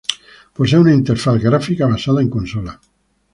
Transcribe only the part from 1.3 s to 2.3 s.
gráfica basada en